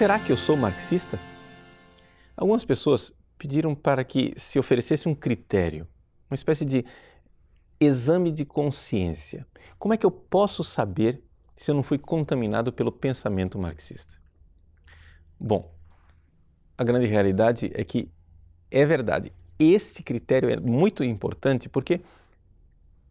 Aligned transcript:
será 0.00 0.18
que 0.18 0.32
eu 0.32 0.36
sou 0.38 0.56
marxista? 0.56 1.18
Algumas 2.34 2.64
pessoas 2.64 3.12
pediram 3.36 3.74
para 3.74 4.02
que 4.02 4.32
se 4.34 4.58
oferecesse 4.58 5.06
um 5.06 5.14
critério, 5.14 5.86
uma 6.30 6.34
espécie 6.34 6.64
de 6.64 6.86
exame 7.78 8.32
de 8.32 8.46
consciência. 8.46 9.46
Como 9.78 9.92
é 9.92 9.98
que 9.98 10.06
eu 10.06 10.10
posso 10.10 10.64
saber 10.64 11.22
se 11.54 11.70
eu 11.70 11.74
não 11.74 11.82
fui 11.82 11.98
contaminado 11.98 12.72
pelo 12.72 12.90
pensamento 12.90 13.58
marxista? 13.58 14.14
Bom, 15.38 15.70
a 16.78 16.82
grande 16.82 17.04
realidade 17.04 17.70
é 17.74 17.84
que 17.84 18.10
é 18.70 18.86
verdade. 18.86 19.34
Esse 19.58 20.02
critério 20.02 20.48
é 20.48 20.58
muito 20.58 21.04
importante 21.04 21.68
porque 21.68 22.00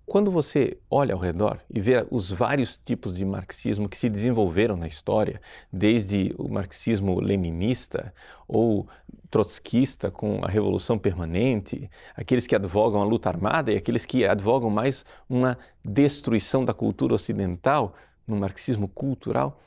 quando 0.09 0.31
você 0.31 0.75
olha 0.89 1.13
ao 1.13 1.19
redor 1.19 1.59
e 1.69 1.79
vê 1.79 2.05
os 2.09 2.31
vários 2.31 2.77
tipos 2.77 3.15
de 3.15 3.23
marxismo 3.23 3.87
que 3.87 3.95
se 3.95 4.09
desenvolveram 4.09 4.75
na 4.75 4.87
história, 4.87 5.39
desde 5.71 6.33
o 6.35 6.49
marxismo 6.49 7.19
leninista 7.21 8.11
ou 8.47 8.87
trotskista 9.29 10.09
com 10.09 10.43
a 10.43 10.47
revolução 10.47 10.97
permanente, 10.97 11.89
aqueles 12.15 12.47
que 12.47 12.55
advogam 12.55 12.99
a 13.01 13.05
luta 13.05 13.29
armada 13.29 13.71
e 13.71 13.77
aqueles 13.77 14.03
que 14.03 14.25
advogam 14.25 14.71
mais 14.71 15.05
uma 15.29 15.55
destruição 15.85 16.65
da 16.65 16.73
cultura 16.73 17.13
ocidental 17.13 17.93
no 18.27 18.35
marxismo 18.35 18.87
cultural, 18.87 19.61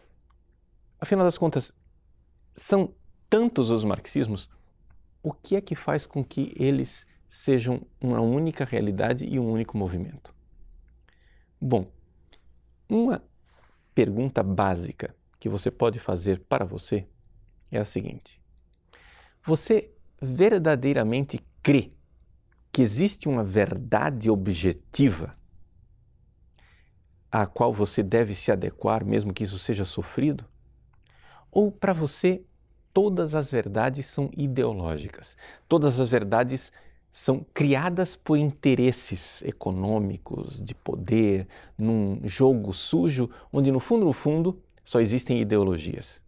afinal 1.00 1.24
das 1.24 1.38
contas, 1.38 1.72
são 2.52 2.92
tantos 3.30 3.70
os 3.70 3.84
marxismos, 3.84 4.50
o 5.22 5.32
que 5.32 5.54
é 5.54 5.60
que 5.60 5.76
faz 5.76 6.04
com 6.04 6.24
que 6.24 6.52
eles 6.56 7.06
sejam 7.32 7.80
uma 7.98 8.20
única 8.20 8.62
realidade 8.62 9.24
e 9.24 9.38
um 9.38 9.50
único 9.50 9.78
movimento? 9.78 10.34
Bom, 11.58 11.90
uma 12.86 13.24
pergunta 13.94 14.42
básica 14.42 15.16
que 15.40 15.48
você 15.48 15.70
pode 15.70 15.98
fazer 15.98 16.40
para 16.40 16.66
você 16.66 17.06
é 17.70 17.78
a 17.78 17.86
seguinte: 17.86 18.38
Você 19.42 19.90
verdadeiramente 20.20 21.40
crê 21.62 21.90
que 22.70 22.82
existe 22.82 23.26
uma 23.26 23.42
verdade 23.42 24.28
objetiva 24.28 25.34
à 27.30 27.46
qual 27.46 27.72
você 27.72 28.02
deve 28.02 28.34
se 28.34 28.52
adequar, 28.52 29.06
mesmo 29.06 29.32
que 29.32 29.44
isso 29.44 29.58
seja 29.58 29.86
sofrido? 29.86 30.44
Ou 31.50 31.72
para 31.72 31.94
você 31.94 32.44
todas 32.92 33.34
as 33.34 33.50
verdades 33.50 34.04
são 34.04 34.30
ideológicas? 34.36 35.34
Todas 35.66 35.98
as 35.98 36.10
verdades 36.10 36.70
são 37.12 37.44
criadas 37.52 38.16
por 38.16 38.38
interesses 38.38 39.42
econômicos, 39.42 40.62
de 40.62 40.74
poder, 40.74 41.46
num 41.76 42.18
jogo 42.24 42.72
sujo, 42.72 43.28
onde 43.52 43.70
no 43.70 43.78
fundo, 43.78 44.06
no 44.06 44.14
fundo, 44.14 44.62
só 44.82 44.98
existem 44.98 45.38
ideologias. 45.38 46.22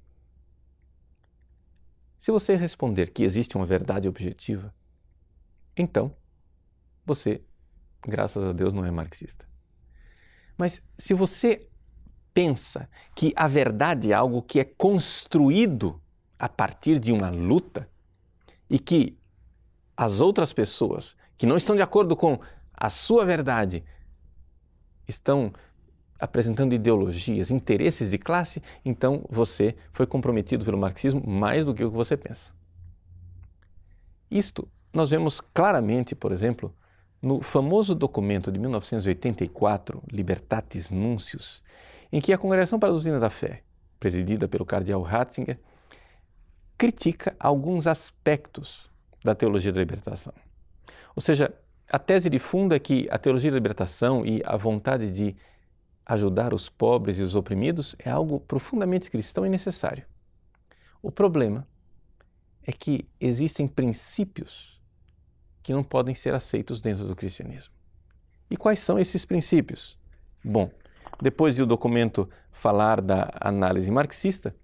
Se 2.19 2.31
você 2.31 2.55
responder 2.55 3.11
que 3.11 3.23
existe 3.23 3.57
uma 3.57 3.65
verdade 3.65 4.07
objetiva, 4.07 4.75
então 5.75 6.15
você, 7.05 7.43
graças 8.07 8.43
a 8.45 8.53
Deus, 8.53 8.75
não 8.75 8.85
é 8.85 8.91
marxista. 8.91 9.49
Mas 10.57 10.83
se 10.99 11.15
você 11.15 11.67
pensa 12.35 12.91
que 13.15 13.33
a 13.35 13.49
verdade 13.49 14.13
é 14.13 14.15
algo 14.15 14.43
que 14.43 14.61
é 14.61 14.65
construído 14.65 15.99
a 16.39 16.49
partir 16.49 16.99
de 16.99 17.11
uma 17.11 17.31
luta 17.31 17.89
e 18.69 18.79
que 18.79 19.17
as 19.97 20.21
outras 20.21 20.53
pessoas 20.53 21.17
que 21.37 21.47
não 21.47 21.57
estão 21.57 21.77
de 21.77 21.83
acordo 21.83 22.17
com 22.17 22.39
a 22.73 22.91
sua 22.91 23.25
verdade 23.25 23.85
estão 25.07 25.53
apresentando 26.19 26.75
ideologias, 26.75 27.51
interesses 27.51 28.11
de 28.11 28.19
classe, 28.19 28.63
então 28.85 29.25
você 29.29 29.77
foi 29.93 30.07
comprometido 30.07 30.65
pelo 30.65 30.79
marxismo 30.79 31.23
mais 31.27 31.65
do 31.65 31.75
que 31.75 31.85
o 31.85 31.91
que 31.91 31.97
você 31.97 32.17
pensa. 32.17 32.53
Isto 34.31 34.67
nós 34.93 35.11
vemos 35.11 35.41
claramente, 35.41 36.15
por 36.15 36.31
exemplo, 36.33 36.75
no 37.21 37.41
famoso 37.41 37.95
documento 37.95 38.53
de 38.53 38.59
1984, 38.59 40.03
Libertatis 40.11 40.89
Nuncius, 40.89 41.63
em 42.13 42.21
que 42.21 42.33
a 42.33 42.39
Congregação 42.39 42.79
para 42.79 42.91
a 42.91 42.93
Doutrina 42.93 43.19
da 43.19 43.31
Fé, 43.31 43.63
presidida 43.99 44.47
pelo 44.47 44.65
cardeal 44.65 45.03
Ratzinger, 45.03 45.59
critica 46.79 47.35
alguns 47.41 47.87
aspectos 47.87 48.91
da 49.25 49.35
teologia 49.35 49.73
da 49.73 49.81
libertação. 49.81 50.35
Ou 51.17 51.23
seja, 51.23 51.53
a 51.91 51.99
tese 51.99 52.29
de 52.29 52.39
fundo 52.39 52.75
é 52.75 52.79
que 52.79 53.09
a 53.11 53.19
teologia 53.19 53.51
da 53.51 53.57
libertação 53.57 54.25
e 54.27 54.43
a 54.45 54.57
vontade 54.57 55.11
de 55.11 55.35
ajudar 56.05 56.53
os 56.53 56.69
pobres 56.69 57.19
e 57.19 57.23
os 57.23 57.35
oprimidos 57.35 57.97
é 57.99 58.11
algo 58.11 58.39
profundamente 58.39 59.11
cristão 59.11 59.47
e 59.47 59.49
necessário. 59.49 60.05
O 61.03 61.11
problema 61.11 61.67
é 62.63 62.73
que 62.73 63.09
existem 63.19 63.67
princípios 63.67 64.81
que 65.63 65.73
não 65.73 65.83
podem 65.83 66.15
ser 66.15 66.35
aceitos 66.35 66.81
dentro 66.81 67.07
do 67.07 67.17
cristianismo. 67.17 67.73
E 68.51 68.57
quais 68.57 68.81
são 68.81 68.99
esses 68.99 69.25
princípios? 69.25 69.99
Bom, 70.45 70.71
depois 71.21 71.57
de 71.57 71.63
o 71.63 71.67
documento 71.67 72.29
falar 72.53 73.01
da 73.01 73.31
análise 73.41 73.91
marxista, 73.91 74.55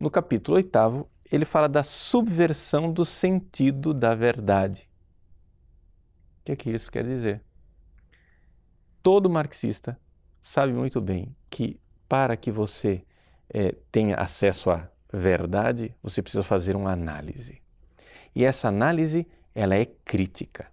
no 0.00 0.10
capítulo 0.10 0.56
8 0.56 1.04
ele 1.30 1.44
fala 1.44 1.68
da 1.68 1.82
subversão 1.82 2.92
do 2.92 3.04
sentido 3.04 3.92
da 3.92 4.14
verdade. 4.14 4.88
O 6.40 6.44
que 6.44 6.52
é 6.52 6.56
que 6.56 6.70
isso 6.70 6.90
quer 6.90 7.04
dizer? 7.04 7.42
Todo 9.02 9.30
marxista 9.30 9.98
sabe 10.40 10.72
muito 10.72 11.00
bem 11.00 11.34
que 11.48 11.80
para 12.08 12.36
que 12.36 12.50
você 12.50 13.02
é, 13.48 13.74
tenha 13.90 14.16
acesso 14.16 14.70
à 14.70 14.88
verdade, 15.12 15.94
você 16.02 16.20
precisa 16.20 16.42
fazer 16.42 16.76
uma 16.76 16.92
análise. 16.92 17.62
E 18.34 18.44
essa 18.44 18.68
análise, 18.68 19.26
ela 19.54 19.74
é 19.74 19.86
crítica. 20.04 20.66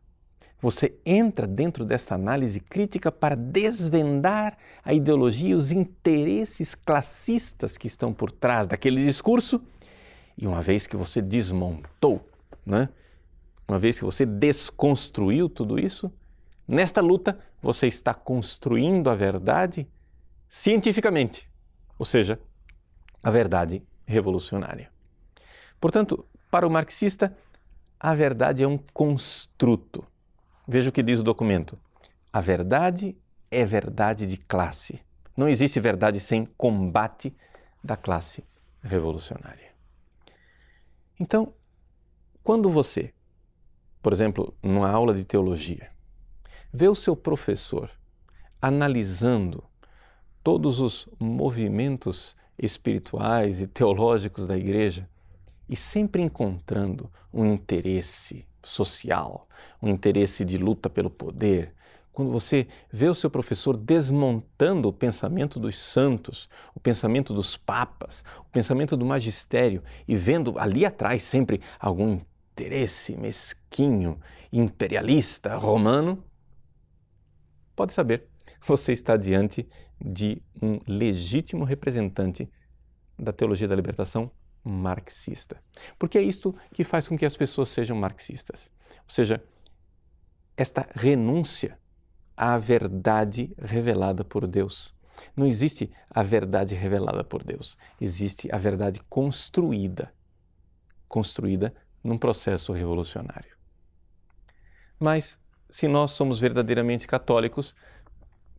Você 0.59 0.95
entra 1.05 1.47
dentro 1.47 1.83
dessa 1.83 2.13
análise 2.13 2.59
crítica 2.59 3.11
para 3.11 3.35
desvendar 3.35 4.57
a 4.83 4.93
ideologia 4.93 5.49
e 5.49 5.55
os 5.55 5.71
interesses 5.71 6.75
classistas 6.75 7.77
que 7.77 7.87
estão 7.87 8.13
por 8.13 8.31
trás 8.31 8.67
daquele 8.67 9.03
discurso 9.03 9.61
e 10.41 10.47
uma 10.47 10.63
vez 10.63 10.87
que 10.87 10.97
você 10.97 11.21
desmontou, 11.21 12.27
né? 12.65 12.89
uma 13.67 13.77
vez 13.77 13.99
que 13.99 14.03
você 14.03 14.25
desconstruiu 14.25 15.47
tudo 15.47 15.79
isso, 15.79 16.11
nesta 16.67 16.99
luta 16.99 17.37
você 17.61 17.87
está 17.87 18.11
construindo 18.11 19.07
a 19.11 19.15
verdade 19.15 19.87
cientificamente, 20.49 21.47
ou 21.97 22.05
seja, 22.05 22.39
a 23.21 23.29
verdade 23.29 23.83
revolucionária. 24.03 24.91
Portanto, 25.79 26.25
para 26.49 26.67
o 26.67 26.71
marxista, 26.71 27.37
a 27.99 28.15
verdade 28.15 28.63
é 28.63 28.67
um 28.67 28.79
construto. 28.93 30.03
Veja 30.67 30.89
o 30.89 30.91
que 30.91 31.03
diz 31.03 31.19
o 31.19 31.23
documento. 31.23 31.77
A 32.33 32.41
verdade 32.41 33.15
é 33.51 33.63
verdade 33.63 34.25
de 34.25 34.37
classe. 34.37 34.99
Não 35.37 35.47
existe 35.47 35.79
verdade 35.79 36.19
sem 36.19 36.45
combate 36.57 37.33
da 37.83 37.95
classe 37.95 38.43
revolucionária. 38.83 39.70
Então, 41.21 41.53
quando 42.43 42.67
você, 42.67 43.13
por 44.01 44.11
exemplo, 44.11 44.55
numa 44.63 44.89
aula 44.89 45.13
de 45.13 45.23
teologia, 45.23 45.91
vê 46.73 46.87
o 46.87 46.95
seu 46.95 47.15
professor 47.15 47.91
analisando 48.59 49.63
todos 50.43 50.79
os 50.79 51.07
movimentos 51.19 52.35
espirituais 52.57 53.61
e 53.61 53.67
teológicos 53.67 54.47
da 54.47 54.57
igreja 54.57 55.07
e 55.69 55.75
sempre 55.75 56.23
encontrando 56.23 57.07
um 57.31 57.53
interesse 57.53 58.43
social, 58.63 59.47
um 59.79 59.89
interesse 59.89 60.43
de 60.43 60.57
luta 60.57 60.89
pelo 60.89 61.11
poder, 61.11 61.75
quando 62.11 62.31
você 62.31 62.67
vê 62.91 63.07
o 63.07 63.15
seu 63.15 63.29
professor 63.29 63.77
desmontando 63.77 64.89
o 64.89 64.93
pensamento 64.93 65.59
dos 65.59 65.77
santos, 65.77 66.49
o 66.75 66.79
pensamento 66.79 67.33
dos 67.33 67.55
papas, 67.55 68.23
o 68.39 68.49
pensamento 68.51 68.97
do 68.97 69.05
magistério 69.05 69.83
e 70.07 70.15
vendo 70.15 70.59
ali 70.59 70.85
atrás 70.85 71.23
sempre 71.23 71.61
algum 71.79 72.19
interesse 72.51 73.15
mesquinho, 73.15 74.19
imperialista, 74.51 75.55
romano, 75.55 76.23
pode 77.75 77.93
saber, 77.93 78.27
você 78.61 78.91
está 78.91 79.15
diante 79.15 79.67
de 79.99 80.41
um 80.61 80.79
legítimo 80.85 81.63
representante 81.63 82.49
da 83.17 83.31
teologia 83.31 83.67
da 83.67 83.75
libertação 83.75 84.31
marxista. 84.63 85.61
Porque 85.97 86.17
é 86.17 86.21
isto 86.21 86.55
que 86.73 86.83
faz 86.83 87.07
com 87.07 87.17
que 87.17 87.25
as 87.25 87.37
pessoas 87.37 87.69
sejam 87.69 87.97
marxistas. 87.97 88.69
Ou 88.97 89.09
seja, 89.09 89.43
esta 90.57 90.87
renúncia 90.93 91.79
a 92.35 92.57
verdade 92.57 93.53
revelada 93.57 94.23
por 94.23 94.47
Deus. 94.47 94.93
Não 95.35 95.45
existe 95.45 95.91
a 96.09 96.23
verdade 96.23 96.73
revelada 96.73 97.23
por 97.23 97.43
Deus, 97.43 97.77
existe 97.99 98.49
a 98.51 98.57
verdade 98.57 98.99
construída 99.09 100.11
construída 101.11 101.73
num 102.01 102.17
processo 102.17 102.71
revolucionário. 102.71 103.53
Mas, 104.97 105.37
se 105.69 105.85
nós 105.85 106.11
somos 106.11 106.39
verdadeiramente 106.39 107.05
católicos, 107.05 107.75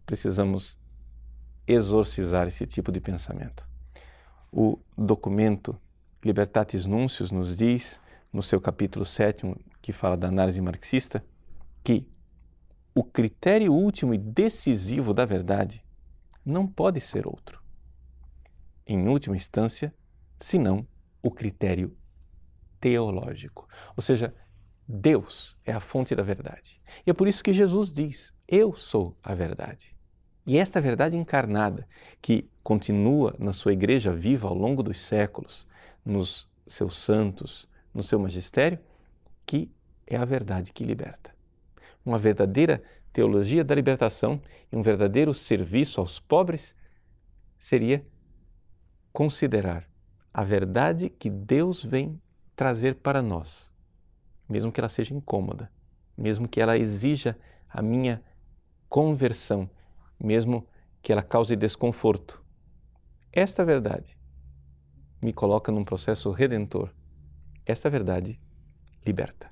precisamos 0.05 0.77
exorcizar 1.67 2.47
esse 2.47 2.67
tipo 2.67 2.93
de 2.93 3.01
pensamento. 3.01 3.67
O 4.53 4.79
documento 4.99 5.81
Libertatis 6.23 6.85
Nuncius 6.85 7.31
nos 7.31 7.57
diz, 7.57 7.99
no 8.31 8.43
seu 8.43 8.61
capítulo 8.61 9.07
7, 9.07 9.57
que 9.81 9.93
fala 9.93 10.17
da 10.17 10.29
análise 10.29 10.61
marxista, 10.61 11.25
que 11.83 12.07
o 12.95 13.03
critério 13.03 13.73
último 13.73 14.13
e 14.13 14.19
decisivo 14.19 15.15
da 15.15 15.25
verdade 15.25 15.83
não 16.45 16.67
pode 16.67 17.01
ser 17.01 17.27
outro. 17.27 17.63
Em 18.87 19.09
última 19.09 19.37
instância, 19.37 19.95
senão 20.39 20.87
o 21.23 21.31
critério 21.31 21.97
teológico. 22.81 23.69
Ou 23.97 24.03
seja, 24.03 24.35
Deus 24.87 25.57
é 25.65 25.73
a 25.73 25.81
fonte 25.81 26.15
da 26.15 26.23
verdade. 26.23 26.81
E 27.07 27.11
é 27.11 27.15
por 27.15 27.29
isso 27.29 27.43
que 27.43 27.53
Jesus 27.53 27.93
diz: 27.93 28.33
Eu 28.47 28.75
sou 28.75 29.17
a 29.23 29.35
verdade. 29.35 29.97
E 30.45 30.59
esta 30.59 30.81
verdade 30.81 31.17
encarnada, 31.17 31.89
que 32.21 32.51
continua 32.65 33.35
na 33.39 33.53
sua 33.53 33.73
igreja 33.73 34.13
viva 34.13 34.49
ao 34.49 34.55
longo 34.55 34.83
dos 34.83 34.99
séculos, 34.99 35.67
nos 36.05 36.49
seus 36.67 36.99
santos, 36.99 37.69
no 37.95 38.03
seu 38.03 38.19
magistério, 38.19 38.81
que 39.47 39.71
é 40.07 40.17
a 40.17 40.25
verdade 40.25 40.73
que 40.73 40.85
liberta. 40.85 41.33
Uma 42.05 42.19
verdadeira 42.19 42.83
teologia 43.13 43.63
da 43.63 43.75
libertação 43.75 44.41
e 44.71 44.77
um 44.77 44.83
verdadeiro 44.83 45.33
serviço 45.33 46.01
aos 46.01 46.19
pobres 46.19 46.75
seria 47.59 48.05
considerar 49.13 49.89
a 50.33 50.43
verdade 50.43 51.11
que 51.11 51.29
Deus 51.29 51.85
vem 51.85 52.21
trazer 52.57 52.97
para 52.97 53.21
nós, 53.21 53.71
mesmo 54.49 54.73
que 54.73 54.81
ela 54.81 54.89
seja 54.89 55.15
incômoda, 55.15 55.71
mesmo 56.17 56.49
que 56.49 56.61
ela 56.61 56.77
exija 56.79 57.39
a 57.69 57.83
minha 57.83 58.23
conversão, 58.89 59.69
mesmo 60.19 60.67
que 61.03 61.13
ela 61.13 61.23
cause 61.23 61.55
desconforto. 61.55 62.43
Esta 63.33 63.65
verdade 63.65 64.17
me 65.21 65.33
coloca 65.33 65.71
num 65.71 65.85
processo 65.85 66.31
redentor. 66.31 66.93
Esta 67.65 67.89
verdade 67.89 68.41
liberta. 69.05 69.52